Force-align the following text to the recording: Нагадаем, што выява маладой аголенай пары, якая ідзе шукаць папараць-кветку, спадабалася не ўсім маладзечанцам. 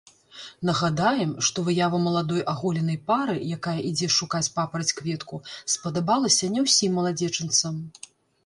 Нагадаем, 0.67 1.33
што 1.49 1.65
выява 1.67 1.99
маладой 2.05 2.41
аголенай 2.53 2.97
пары, 3.11 3.35
якая 3.57 3.75
ідзе 3.91 4.09
шукаць 4.17 4.43
папараць-кветку, 4.57 5.35
спадабалася 5.75 6.51
не 6.57 6.61
ўсім 6.69 6.91
маладзечанцам. 7.01 7.75